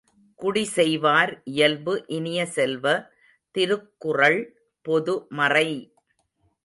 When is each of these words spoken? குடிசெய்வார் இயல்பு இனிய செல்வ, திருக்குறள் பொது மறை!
குடிசெய்வார் 0.39 1.31
இயல்பு 1.45 1.93
இனிய 2.07 2.45
செல்வ, 2.55 2.85
திருக்குறள் 3.55 4.41
பொது 4.85 5.15
மறை! 5.31 5.69